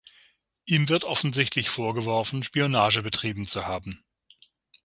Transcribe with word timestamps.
Ihm 0.65 0.89
wird 0.89 1.03
offensichtlich 1.03 1.69
vorgeworfen, 1.69 2.41
Spionage 2.43 3.03
betrieben 3.03 3.45
zu 3.45 3.67
haben. 3.67 4.03